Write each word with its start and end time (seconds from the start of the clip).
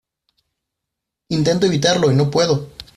intento 1.29 1.67
evitarlo 1.67 2.11
y 2.11 2.15
no 2.15 2.31
puedo. 2.31 2.67